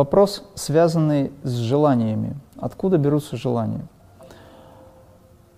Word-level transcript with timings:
вопрос, 0.00 0.42
связанный 0.54 1.30
с 1.42 1.50
желаниями. 1.50 2.34
Откуда 2.58 2.96
берутся 2.96 3.36
желания? 3.36 3.86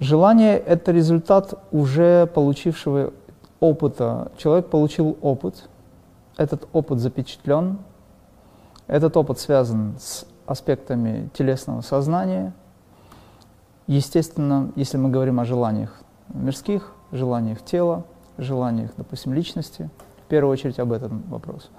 Желание– 0.01 0.59
это 0.75 0.91
результат 0.91 1.55
уже 1.71 2.27
получившего 2.27 3.13
опыта. 3.61 4.33
Человек 4.37 4.67
получил 4.67 5.17
опыт, 5.23 5.69
этот 6.37 6.69
опыт 6.73 6.99
запечатлен, 6.99 7.79
этот 8.89 9.17
опыт 9.17 9.39
связан 9.39 9.95
с 10.01 10.27
аспектами 10.45 11.31
телесного 11.35 11.83
сознания. 11.83 12.53
Естественно, 13.87 14.73
если 14.75 14.97
мы 14.97 15.09
говорим 15.09 15.39
о 15.39 15.45
желаниях 15.45 16.01
мирских, 16.35 16.93
желаниях 17.13 17.63
тела, 17.63 18.03
желаниях, 18.39 18.91
допустим, 18.97 19.35
личности, 19.35 19.89
в 20.25 20.29
первую 20.29 20.53
очередь 20.53 20.81
об 20.81 20.91
этом 20.91 21.23
вопрос. 21.29 21.71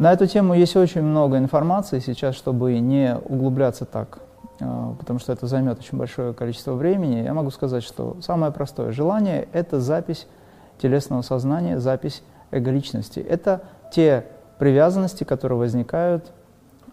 На 0.00 0.14
эту 0.14 0.26
тему 0.26 0.54
есть 0.54 0.76
очень 0.76 1.02
много 1.02 1.36
информации 1.36 1.98
сейчас, 1.98 2.34
чтобы 2.34 2.78
не 2.78 3.18
углубляться 3.22 3.84
так, 3.84 4.20
э, 4.58 4.94
потому 4.98 5.18
что 5.18 5.30
это 5.30 5.46
займет 5.46 5.78
очень 5.78 5.98
большое 5.98 6.32
количество 6.32 6.72
времени. 6.72 7.16
Я 7.16 7.34
могу 7.34 7.50
сказать, 7.50 7.82
что 7.82 8.16
самое 8.22 8.50
простое 8.50 8.92
желание– 8.92 9.46
это 9.52 9.78
запись 9.78 10.26
телесного 10.80 11.20
сознания, 11.20 11.78
запись 11.80 12.22
эго-личности. 12.50 13.20
Это 13.20 13.60
те 13.92 14.24
привязанности, 14.58 15.24
которые 15.24 15.58
возникают 15.58 16.32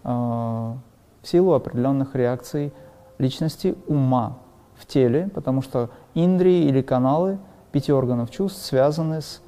э, 0.04 0.08
в 0.10 0.76
силу 1.22 1.54
определенных 1.54 2.14
реакций 2.14 2.74
личности 3.16 3.74
ума 3.86 4.36
в 4.76 4.84
теле, 4.84 5.30
потому 5.34 5.62
что 5.62 5.88
индрии 6.12 6.66
или 6.66 6.82
каналы 6.82 7.38
пяти 7.72 7.90
органов 7.90 8.30
чувств 8.30 8.62
связаны 8.62 9.22
с 9.22 9.40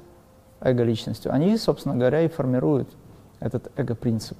эго-личностью. 0.61 1.31
Они, 1.31 1.55
собственно 1.57 1.95
говоря, 1.95 2.21
и 2.21 2.27
формируют 2.27 2.89
этот 3.41 3.71
эго-принцип. 3.75 4.37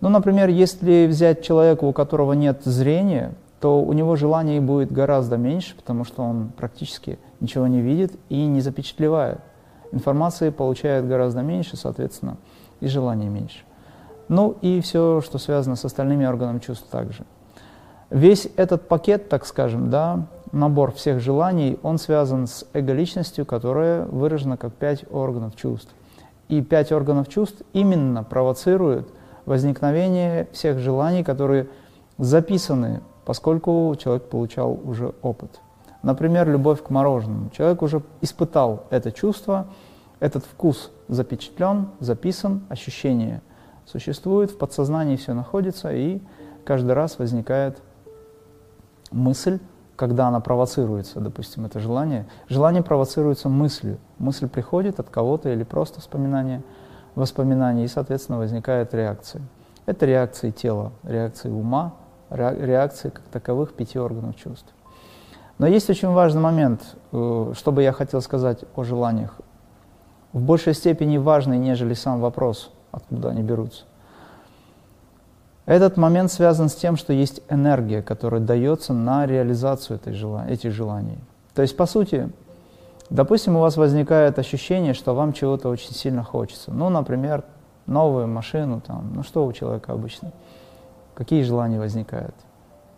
Ну, 0.00 0.08
например, 0.08 0.48
если 0.48 1.06
взять 1.06 1.44
человека, 1.44 1.84
у 1.84 1.92
которого 1.92 2.32
нет 2.32 2.64
зрения, 2.64 3.34
то 3.60 3.80
у 3.80 3.92
него 3.92 4.16
желаний 4.16 4.58
будет 4.58 4.90
гораздо 4.90 5.36
меньше, 5.36 5.76
потому 5.76 6.04
что 6.04 6.24
он 6.24 6.48
практически 6.56 7.20
ничего 7.38 7.68
не 7.68 7.80
видит 7.80 8.12
и 8.28 8.44
не 8.46 8.60
запечатлевает. 8.60 9.38
Информации 9.92 10.50
получает 10.50 11.06
гораздо 11.06 11.42
меньше, 11.42 11.76
соответственно, 11.76 12.38
и 12.80 12.88
желаний 12.88 13.28
меньше. 13.28 13.60
Ну 14.28 14.56
и 14.62 14.80
все, 14.80 15.20
что 15.20 15.38
связано 15.38 15.76
с 15.76 15.84
остальными 15.84 16.24
органами 16.24 16.58
чувств 16.58 16.88
также. 16.90 17.24
Весь 18.10 18.48
этот 18.56 18.88
пакет, 18.88 19.28
так 19.28 19.46
скажем, 19.46 19.90
да, 19.90 20.26
набор 20.50 20.92
всех 20.92 21.20
желаний, 21.20 21.78
он 21.82 21.98
связан 21.98 22.46
с 22.46 22.66
эго-личностью, 22.72 23.46
которая 23.46 24.04
выражена 24.06 24.56
как 24.56 24.72
пять 24.74 25.04
органов 25.10 25.54
чувств. 25.54 25.94
И 26.48 26.60
пять 26.60 26.92
органов 26.92 27.28
чувств 27.28 27.62
именно 27.72 28.24
провоцируют 28.24 29.08
возникновение 29.46 30.48
всех 30.52 30.78
желаний, 30.78 31.24
которые 31.24 31.68
записаны, 32.18 33.00
поскольку 33.24 33.94
человек 33.98 34.24
получал 34.24 34.78
уже 34.84 35.14
опыт. 35.22 35.60
Например, 36.02 36.48
любовь 36.48 36.82
к 36.82 36.90
мороженому. 36.90 37.50
Человек 37.50 37.82
уже 37.82 38.02
испытал 38.20 38.84
это 38.90 39.12
чувство, 39.12 39.68
этот 40.20 40.44
вкус 40.44 40.90
запечатлен, 41.08 41.88
записан, 42.00 42.62
ощущение 42.68 43.40
существует, 43.86 44.50
в 44.50 44.58
подсознании 44.58 45.16
все 45.16 45.34
находится, 45.34 45.92
и 45.92 46.20
каждый 46.64 46.92
раз 46.92 47.18
возникает 47.18 47.80
мысль, 49.10 49.58
когда 50.02 50.26
она 50.26 50.40
провоцируется, 50.40 51.20
допустим, 51.20 51.64
это 51.64 51.78
желание, 51.78 52.26
желание 52.48 52.82
провоцируется 52.82 53.48
мыслью. 53.48 53.98
Мысль 54.18 54.48
приходит 54.48 54.98
от 54.98 55.08
кого-то 55.08 55.48
или 55.48 55.62
просто 55.62 56.00
вспоминание, 56.00 56.64
воспоминание, 57.14 57.84
и, 57.84 57.88
соответственно, 57.88 58.38
возникает 58.38 58.92
реакция. 58.94 59.42
Это 59.86 60.04
реакции 60.04 60.50
тела, 60.50 60.90
реакции 61.04 61.50
ума, 61.50 61.94
реакции 62.30 63.10
как 63.10 63.22
таковых 63.30 63.74
пяти 63.74 63.96
органов 63.96 64.34
чувств. 64.34 64.74
Но 65.58 65.68
есть 65.68 65.88
очень 65.88 66.08
важный 66.08 66.40
момент, 66.40 66.82
э, 67.12 67.52
что 67.54 67.70
бы 67.70 67.84
я 67.84 67.92
хотел 67.92 68.20
сказать 68.22 68.64
о 68.74 68.82
желаниях. 68.82 69.40
В 70.32 70.40
большей 70.40 70.74
степени 70.74 71.16
важный, 71.16 71.58
нежели 71.58 71.94
сам 71.94 72.20
вопрос, 72.20 72.72
откуда 72.90 73.28
они 73.28 73.44
берутся. 73.44 73.84
Этот 75.64 75.96
момент 75.96 76.32
связан 76.32 76.68
с 76.68 76.74
тем, 76.74 76.96
что 76.96 77.12
есть 77.12 77.40
энергия, 77.48 78.02
которая 78.02 78.40
дается 78.40 78.92
на 78.92 79.26
реализацию 79.26 79.96
этой 79.96 80.12
жела... 80.12 80.44
этих 80.48 80.72
желаний. 80.72 81.18
То 81.54 81.62
есть, 81.62 81.76
по 81.76 81.86
сути, 81.86 82.30
допустим, 83.10 83.56
у 83.56 83.60
вас 83.60 83.76
возникает 83.76 84.38
ощущение, 84.38 84.92
что 84.92 85.14
вам 85.14 85.32
чего-то 85.32 85.68
очень 85.68 85.94
сильно 85.94 86.24
хочется. 86.24 86.72
Ну, 86.72 86.88
например, 86.88 87.44
новую 87.86 88.26
машину, 88.26 88.80
там, 88.80 89.12
ну 89.14 89.22
что 89.22 89.46
у 89.46 89.52
человека 89.52 89.92
обычно? 89.92 90.32
Какие 91.14 91.42
желания 91.42 91.78
возникают? 91.78 92.34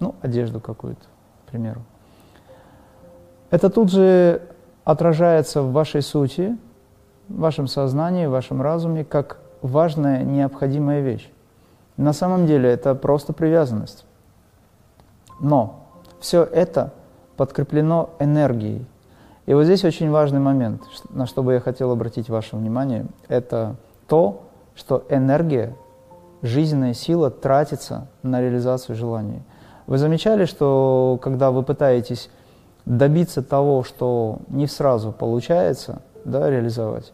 Ну, 0.00 0.14
одежду 0.22 0.60
какую-то, 0.60 1.04
к 1.46 1.50
примеру. 1.50 1.82
Это 3.50 3.68
тут 3.68 3.90
же 3.90 4.40
отражается 4.84 5.62
в 5.62 5.72
вашей 5.72 6.00
сути, 6.00 6.56
в 7.28 7.40
вашем 7.40 7.66
сознании, 7.66 8.26
в 8.26 8.30
вашем 8.30 8.62
разуме, 8.62 9.04
как 9.04 9.38
важная, 9.62 10.22
необходимая 10.22 11.00
вещь. 11.00 11.30
На 11.96 12.12
самом 12.12 12.46
деле 12.46 12.70
это 12.70 12.94
просто 12.94 13.32
привязанность. 13.32 14.04
Но 15.40 15.84
все 16.20 16.42
это 16.42 16.92
подкреплено 17.36 18.10
энергией. 18.18 18.86
И 19.46 19.54
вот 19.54 19.64
здесь 19.64 19.84
очень 19.84 20.10
важный 20.10 20.40
момент, 20.40 20.82
на 21.10 21.26
что 21.26 21.42
бы 21.42 21.52
я 21.52 21.60
хотел 21.60 21.90
обратить 21.90 22.30
ваше 22.30 22.56
внимание, 22.56 23.06
это 23.28 23.76
то, 24.08 24.44
что 24.74 25.04
энергия, 25.10 25.76
жизненная 26.42 26.94
сила 26.94 27.30
тратится 27.30 28.08
на 28.22 28.40
реализацию 28.40 28.96
желаний. 28.96 29.42
Вы 29.86 29.98
замечали, 29.98 30.46
что 30.46 31.18
когда 31.22 31.50
вы 31.50 31.62
пытаетесь 31.62 32.30
добиться 32.86 33.42
того, 33.42 33.82
что 33.82 34.38
не 34.48 34.66
сразу 34.66 35.12
получается 35.12 36.00
да, 36.24 36.48
реализовать, 36.48 37.12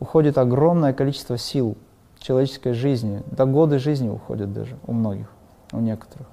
уходит 0.00 0.36
огромное 0.36 0.92
количество 0.92 1.38
сил, 1.38 1.76
человеческой 2.20 2.72
жизни, 2.74 3.22
до 3.30 3.46
годы 3.46 3.78
жизни 3.78 4.08
уходят 4.08 4.52
даже 4.52 4.76
у 4.86 4.92
многих, 4.92 5.26
у 5.72 5.78
некоторых. 5.78 6.26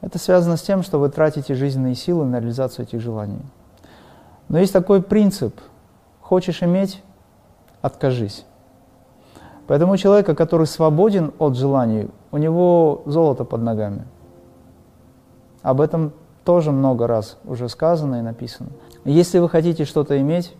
Это 0.00 0.18
связано 0.18 0.56
с 0.56 0.62
тем, 0.62 0.82
что 0.82 0.98
вы 0.98 1.08
тратите 1.10 1.54
жизненные 1.54 1.94
силы 1.94 2.24
на 2.24 2.40
реализацию 2.40 2.86
этих 2.86 3.00
желаний. 3.00 3.42
Но 4.48 4.58
есть 4.58 4.72
такой 4.72 5.02
принцип. 5.02 5.60
Хочешь 6.20 6.62
иметь– 6.62 7.02
откажись. 7.82 8.44
Поэтому 9.66 9.92
у 9.92 9.96
человека, 9.96 10.34
который 10.34 10.66
свободен 10.66 11.32
от 11.38 11.56
желаний, 11.56 12.08
у 12.30 12.38
него 12.38 13.02
золото 13.06 13.44
под 13.44 13.62
ногами. 13.62 14.04
Об 15.62 15.80
этом 15.80 16.12
тоже 16.44 16.72
много 16.72 17.06
раз 17.06 17.36
уже 17.44 17.68
сказано 17.68 18.16
и 18.16 18.22
написано. 18.22 18.70
Если 19.04 19.38
вы 19.38 19.48
хотите 19.48 19.84
что-то 19.84 20.18
иметь, 20.20 20.54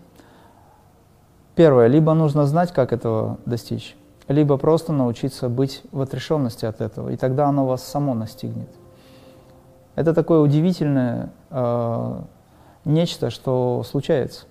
первое, 1.54 1.86
либо 1.86 2.12
нужно 2.12 2.46
знать, 2.46 2.72
как 2.72 2.92
этого 2.92 3.38
достичь, 3.46 3.96
либо 4.28 4.56
просто 4.58 4.92
научиться 4.92 5.48
быть 5.48 5.82
в 5.90 6.00
отрешенности 6.00 6.66
от 6.66 6.80
этого, 6.80 7.08
и 7.08 7.16
тогда 7.16 7.46
оно 7.46 7.66
вас 7.66 7.82
само 7.82 8.14
настигнет. 8.14 8.68
Это 9.96 10.14
такое 10.14 10.40
удивительное 10.40 11.32
э, 11.50 12.20
нечто, 12.84 13.30
что 13.30 13.82
случается. 13.84 14.44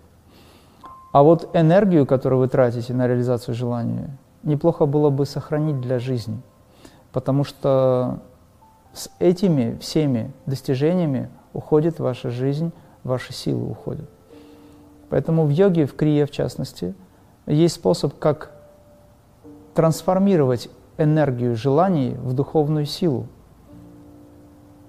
А 1.13 1.23
вот 1.23 1.49
энергию, 1.53 2.05
которую 2.05 2.39
вы 2.39 2.47
тратите 2.47 2.93
на 2.93 3.07
реализацию 3.07 3.55
желания, 3.55 4.17
неплохо 4.43 4.85
было 4.85 5.09
бы 5.09 5.25
сохранить 5.25 5.79
для 5.79 5.99
жизни, 5.99 6.41
потому 7.13 7.43
что 7.43 8.19
с 8.93 9.09
этими 9.19 9.77
всеми 9.79 10.33
достижениями 10.45 11.29
уходит 11.53 11.99
ваша 11.99 12.29
жизнь, 12.29 12.71
ваши 13.03 13.31
силы 13.31 13.69
уходят. 13.69 14.09
Поэтому 15.09 15.45
в 15.45 15.49
йоге, 15.49 15.85
в 15.85 15.95
крие 15.95 16.25
в 16.25 16.31
частности, 16.31 16.93
есть 17.45 17.75
способ, 17.75 18.17
как 18.19 18.56
трансформировать 19.77 20.69
энергию 20.97 21.55
желаний 21.55 22.15
в 22.19 22.33
духовную 22.33 22.87
силу. 22.87 23.27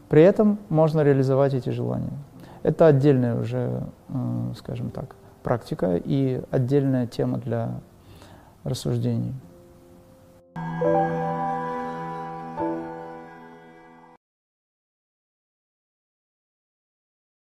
При 0.08 0.22
этом 0.22 0.58
можно 0.70 1.02
реализовать 1.02 1.52
эти 1.52 1.68
желания. 1.68 2.16
Это 2.62 2.86
отдельная 2.86 3.38
уже, 3.38 3.82
э, 4.08 4.52
скажем 4.56 4.88
так, 4.88 5.14
практика 5.42 6.00
и 6.02 6.40
отдельная 6.50 7.06
тема 7.06 7.36
для 7.36 7.80
рассуждений. 8.64 9.34
thank 10.56 10.82
you 10.82 10.97